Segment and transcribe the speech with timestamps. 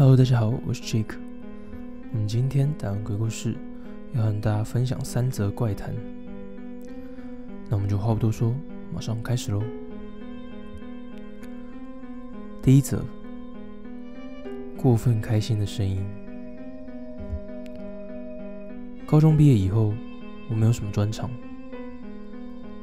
[0.00, 1.14] Hello，大家好，我是 Jake。
[2.10, 3.54] 我们今天打完鬼故事，
[4.14, 5.94] 要和大家分享三则怪谈。
[7.68, 8.56] 那我们就话不多说，
[8.94, 9.62] 马上开始喽。
[12.62, 13.04] 第一则，
[14.74, 16.02] 过分开心的声音。
[19.04, 19.92] 高中毕业以后，
[20.48, 21.28] 我没有什么专长，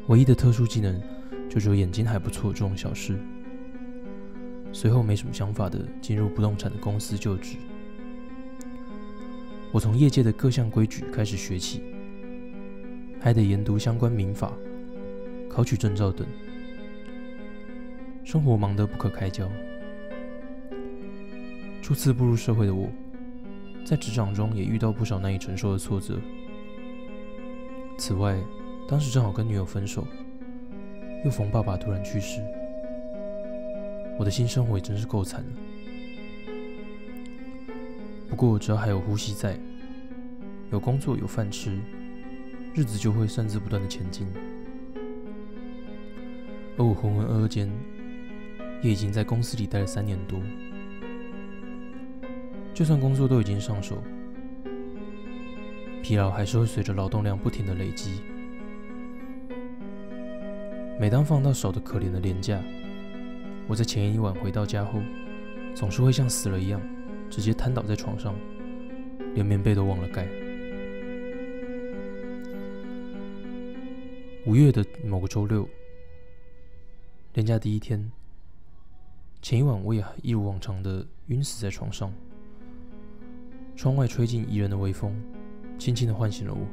[0.06, 1.02] 唯一的特殊技能
[1.50, 3.20] 就只有眼睛还不错这种小事。
[4.80, 7.58] 随后没什么想法的进入不动产的公司就职。
[9.72, 11.81] 我从业界的各项规矩开始学起，
[13.20, 14.53] 还得研读相关民法、
[15.50, 16.27] 考取证照等，
[18.23, 19.50] 生活忙得不可开交。
[21.81, 22.88] 初次步入社会的我，
[23.84, 26.22] 在职场中也遇到不少难以承受的挫折。
[27.97, 28.39] 此外，
[28.88, 30.06] 当时正好跟女友分手，
[31.25, 32.44] 又逢爸爸突然去世。
[34.18, 35.48] 我的新生活也真是够惨了。
[38.30, 39.58] 不过只要还有呼吸在，
[40.72, 41.80] 有工作有饭吃，
[42.74, 44.28] 日子就会擅自不断的前进。
[46.78, 47.70] 而我浑浑噩噩间，
[48.82, 50.40] 也已经在公司里待了三年多。
[52.74, 54.04] 就算工作都已经上手，
[56.04, 58.22] 疲劳还是会随着劳动量不停的累积。
[61.00, 62.62] 每当放到手的可怜的廉价。
[63.68, 65.02] 我在前一晚回到家后，
[65.76, 66.82] 总是会像死了一样，
[67.30, 68.34] 直接瘫倒在床上，
[69.34, 70.26] 连棉被都忘了盖。
[74.46, 75.68] 五月的某个周六，
[77.34, 78.09] 连假第一天，
[79.42, 82.14] 前一晚我也一如往常的晕死在床上。
[83.76, 85.14] 窗外吹进宜人的微风，
[85.78, 86.66] 轻轻的唤醒了我。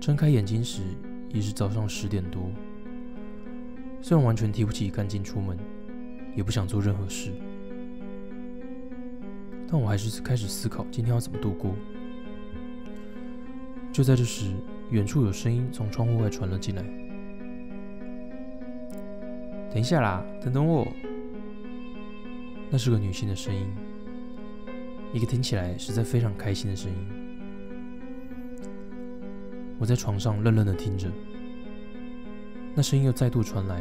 [0.00, 0.82] 睁开眼睛时，
[1.28, 2.50] 已是早上十点多。
[4.04, 5.56] 虽然完全提不起干劲出门，
[6.34, 7.30] 也不想做任何事，
[9.68, 11.72] 但我还是开始思考今天要怎么度过。
[13.92, 14.52] 就在这时，
[14.90, 16.82] 远处有声音从窗户外传了进来
[19.70, 20.84] ：“等一下啦，等等我。”
[22.68, 23.68] 那是个女性的声音，
[25.12, 26.96] 一个听起来实在非常开心的声音。
[29.78, 31.08] 我在床上愣愣的听着。
[32.74, 33.80] 那声音又再度传来，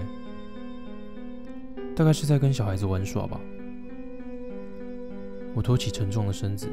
[1.96, 3.40] 大概是在跟小孩子玩耍吧。
[5.54, 6.68] 我托起沉重的身子，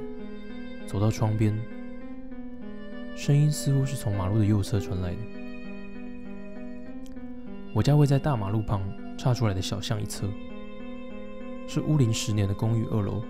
[0.86, 1.56] 走到窗边，
[3.16, 5.18] 声音似乎是从马路的右侧传来的。
[7.72, 8.82] 我家位在大马路旁
[9.16, 10.28] 岔出来的小巷一侧，
[11.68, 13.22] 是屋龄十年的公寓二楼。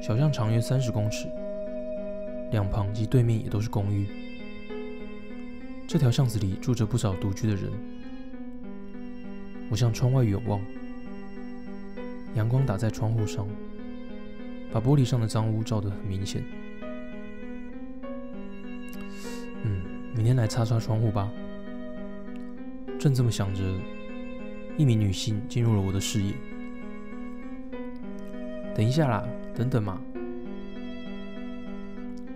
[0.00, 1.28] 小巷长约三十公尺，
[2.52, 4.27] 两旁及对面也都是公寓。
[5.88, 7.72] 这条巷子里住着不少独居的人。
[9.70, 10.60] 我向窗外远望，
[12.34, 13.48] 阳光打在窗户上，
[14.70, 16.44] 把玻璃上的脏污照得很明显。
[19.62, 19.80] 嗯，
[20.14, 21.26] 明天来擦擦窗户吧。
[22.98, 23.62] 正这么想着，
[24.76, 26.34] 一名女性进入了我的视野。
[28.74, 29.98] 等一下啦，等等嘛，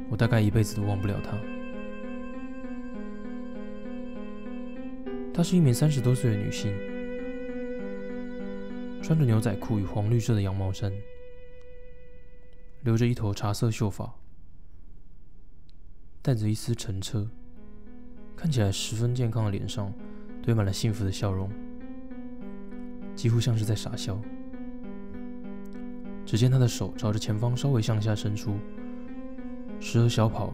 [0.08, 1.36] 我大概一辈子都忘不了她。
[5.34, 6.70] 她是一名三十多岁的女性，
[9.03, 10.93] 穿着牛仔裤与黄绿色的羊毛衫，
[12.82, 14.15] 留着一头茶色秀发，
[16.20, 17.26] 带着一丝澄澈，
[18.37, 19.91] 看起来十分健康的脸上
[20.43, 21.50] 堆满了幸福的笑容，
[23.16, 24.20] 几乎像是在傻笑。
[26.26, 28.59] 只见她的手朝着前方稍微向下伸出，
[29.81, 30.53] 时而小跑，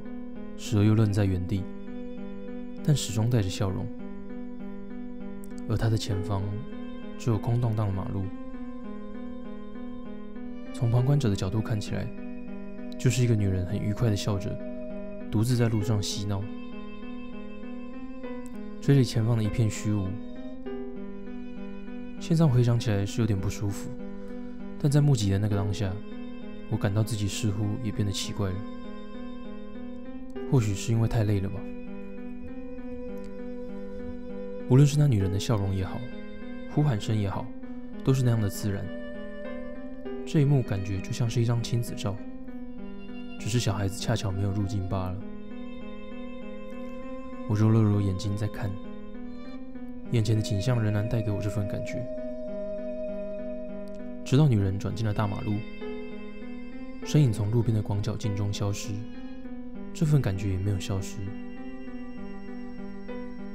[0.57, 1.65] 时而又愣在原地，
[2.85, 3.85] 但始终带着笑容。
[5.69, 6.43] 而他的前方
[7.19, 8.25] 只有空荡荡的马路，
[10.73, 12.09] 从旁观者的角度看起来，
[12.99, 14.57] 就是一个女人很愉快的笑着，
[15.31, 16.43] 独自在路上嬉闹。
[18.81, 20.09] 嘴里前方的一片虚无，
[22.19, 23.91] 现在回想起来是有点不舒服，
[24.81, 25.93] 但在目击的那个当下，
[26.71, 28.57] 我感到自己似乎也变得奇怪了，
[30.51, 31.61] 或许是因为太累了吧。
[34.69, 35.99] 无论是那女人的笑容也好，
[36.75, 37.47] 呼喊声也好，
[38.05, 38.85] 都是那样的自然。
[40.27, 42.15] 这一幕感觉就像是一张亲子照，
[43.41, 45.17] 只是小孩子恰巧没有入镜罢了。
[47.49, 48.71] 我揉了揉眼睛在看，
[50.11, 52.07] 眼前的景象仍然带给我这份感觉。
[54.23, 55.55] 直到女人转进了大马路，
[57.07, 58.91] 身影从路边的广角镜中消失，
[59.95, 61.21] 这份感觉也没有消失。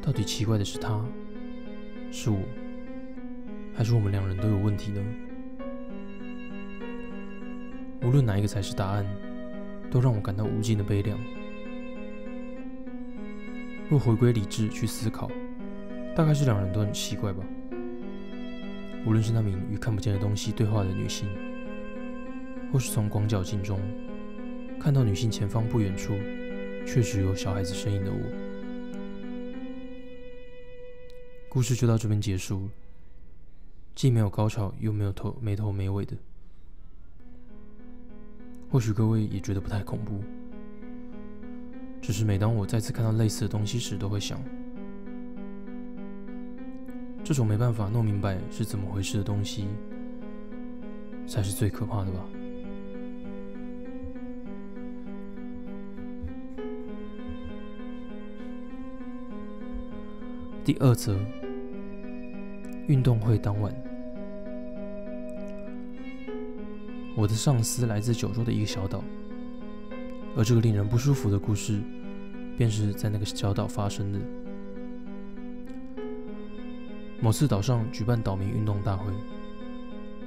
[0.05, 1.01] 到底奇怪的是他，
[2.11, 2.37] 是我，
[3.73, 5.01] 还是我们两人都有问题呢？
[8.01, 9.07] 无论哪一个才是答案，
[9.89, 11.17] 都让我感到无尽的悲凉。
[13.89, 15.31] 若回归理智去思考，
[16.13, 17.41] 大概是两人都很奇怪吧。
[19.05, 21.29] 无论是那名与看不见的东西对话的女性，
[22.73, 23.79] 或是从广角镜中
[24.77, 26.13] 看到女性前方不远处
[26.85, 28.19] 确实有小孩子身影的我，
[31.53, 32.67] 故事就到这边结束，
[33.93, 36.17] 既没有高潮，又没有头没头没尾的。
[38.71, 40.23] 或许各位也觉得不太恐怖，
[42.01, 44.41] 只是每当我再次看到类似的东西时，都会想，
[47.23, 49.67] 这种没办法弄明白是怎么回事的东西，
[51.27, 52.25] 才是最可怕的吧。
[60.65, 61.19] 第二则，
[62.87, 63.73] 运动会当晚。
[67.15, 69.03] 我的上司来自九州的一个小岛，
[70.35, 71.79] 而这个令人不舒服的故事，
[72.57, 74.19] 便是在那个小岛发生的。
[77.19, 79.13] 某次岛上举办岛民运动大会，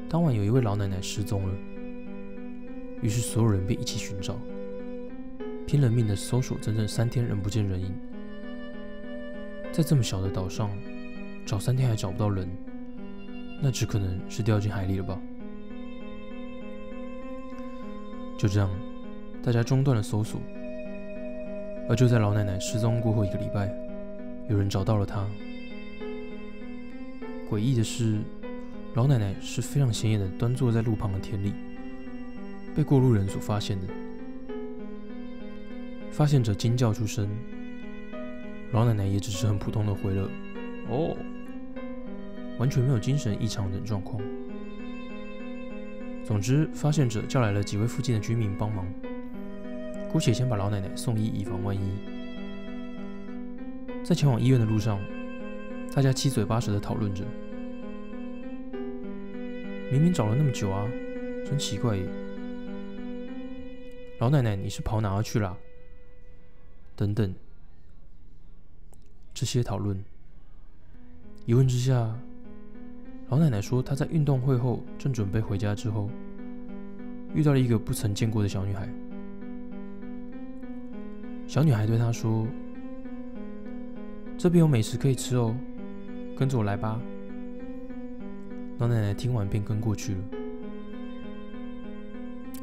[0.08, 1.54] 当晚有一位老奶奶失踪了，
[3.02, 4.34] 于是所有人便一起寻找，
[5.66, 7.92] 拼了命的搜索，整整三天仍不见人影。
[9.72, 10.70] 在这么小的岛上，
[11.46, 12.46] 找三天还找不到人，
[13.62, 15.16] 那只可能是掉进海里了吧。
[18.36, 18.68] 就这样，
[19.42, 20.40] 大家中断了搜索。
[21.88, 23.72] 而就在老奶奶失踪过后一个礼拜，
[24.50, 25.24] 有人找到了她。
[27.48, 28.18] 诡异的是，
[28.94, 31.52] 老奶奶是非常显眼的端坐在路旁的田里，
[32.74, 33.86] 被过路人所发现的。
[36.10, 37.30] 发现者惊叫出声，
[38.72, 40.28] 老奶奶也只是很普通的回了
[40.90, 41.16] “哦”，
[42.58, 44.22] 完全没有精神异常等状况。
[46.24, 48.84] 总之，发现者叫来了几位附近的居民帮忙，
[50.10, 51.80] 姑且先把老奶奶送医，以防万一。
[54.02, 55.00] 在前往医院的路上，
[55.94, 57.24] 大家七嘴八舌的讨论着：
[59.92, 60.88] 明明找了那么久啊，
[61.44, 62.08] 真奇怪耶！
[64.18, 65.56] 老奶奶，你是跑哪儿去了？
[66.96, 67.34] 等等，
[69.32, 70.04] 这些讨论，
[71.44, 72.18] 一问之下。
[73.28, 76.08] 老奶奶说，她在运动会后正准备回家之后，
[77.34, 78.88] 遇到了一个不曾见过的小女孩。
[81.48, 82.46] 小女孩对她说
[84.38, 85.56] ：“这边有美食可以吃哦，
[86.36, 87.00] 跟着我来吧。”
[88.78, 90.18] 老奶奶听完便跟过去了。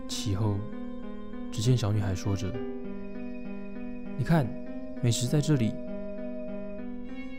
[0.08, 0.58] 其后，
[1.52, 2.54] 只见小女孩说着
[4.18, 4.48] ：“你看，
[5.02, 5.74] 美食在这里。”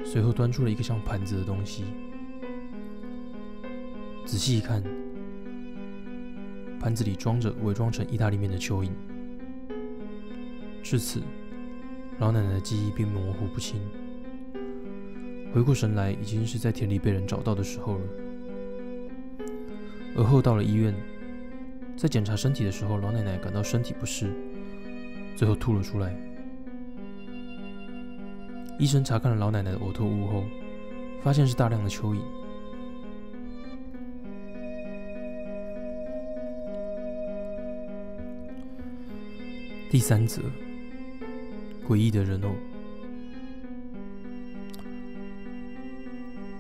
[0.05, 1.85] 随后端出了一个像盘子的东西。
[4.25, 4.83] 仔细一看，
[6.81, 8.91] 盘子里装着伪装成意大利面的蚯蚓。
[10.83, 11.23] 至此，
[12.19, 13.81] 老奶奶的记忆便模糊不清。
[15.53, 18.01] 回过神来，已经是在田里被人找到的时候了。
[20.17, 20.95] 而后到了医院，
[21.97, 24.33] 在检查身体的时候，老奶奶感到身体不适，
[25.37, 26.17] 最后吐了出来。
[28.79, 30.45] 医生查看了老奶奶的呕吐物后，
[31.21, 32.21] 发现是大量的蚯蚓。
[39.95, 40.43] 第三则，
[41.87, 42.51] 诡异的人偶。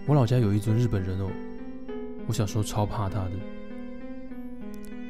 [0.07, 1.29] 我老家有一尊日本人偶，
[2.29, 3.33] 我小时候超怕他的。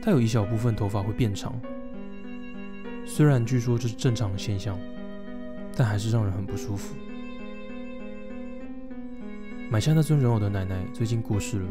[0.00, 1.52] 他有一小部分头发会变长，
[3.04, 4.78] 虽然据说这是正常的现象，
[5.76, 6.96] 但还是让人很不舒服。
[9.70, 11.68] 买下那尊人偶的奶奶最近过世了，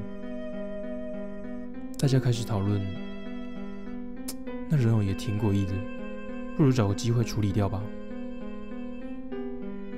[1.97, 2.79] 大家开始讨论，
[4.69, 5.73] 那人偶也挺诡异的。
[6.55, 7.81] 不如找个机会处理掉吧。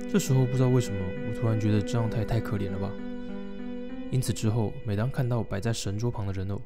[0.08, 0.98] 这时候不知道为什么，
[1.28, 2.90] 我突然觉得这样太太可怜了吧。
[4.10, 6.62] 因此之后，每当看到摆在神桌旁的人偶，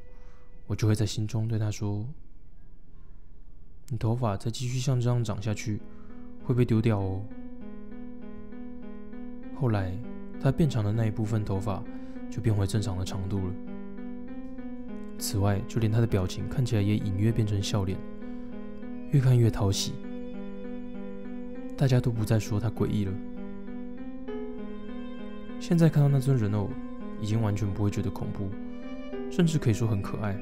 [0.67, 2.07] 我就会在心中对他说
[3.89, 5.81] ：“你头发再继续像这样长下去，
[6.45, 7.23] 会被丢掉哦。”
[9.57, 9.93] 后来，
[10.41, 11.83] 他变长的那一部分头发
[12.31, 13.55] 就变回正常的长度了。
[15.19, 17.99] 此外，就连他的表情看起来也隐约变成笑脸。
[19.13, 19.93] 越看越讨喜，
[21.77, 23.13] 大家都不再说它诡异了。
[25.59, 26.71] 现在看到那尊人偶，
[27.21, 28.49] 已经完全不会觉得恐怖，
[29.31, 30.39] 甚至可以说很可爱。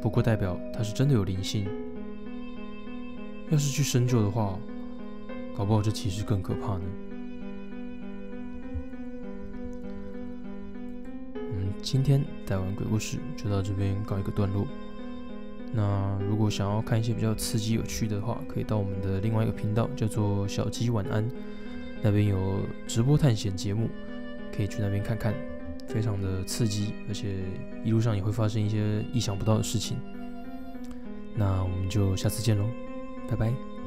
[0.00, 1.66] 不过代表它是真的有灵性。
[3.50, 4.58] 要是去深究的话，
[5.56, 6.84] 搞不好这其实更可怕呢。
[11.34, 14.64] 嗯今天带完鬼故事就到这边告一个段落。
[15.72, 21.28] 那如果想要看一些比较刺激有趣的话，可以到我们的另外一个频道，叫做小鸡晚安，
[22.02, 23.88] 那边有直播探险节目，
[24.54, 25.34] 可以去那边看看，
[25.86, 27.36] 非常的刺激，而且
[27.84, 29.98] 一路上也会发生一些意想不到的事情。
[31.36, 32.64] 那我们就下次见喽，
[33.28, 33.77] 拜拜。